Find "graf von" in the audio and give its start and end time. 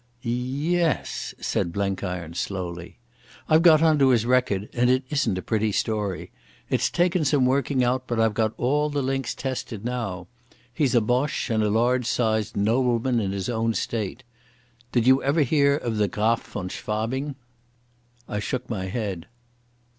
16.07-16.67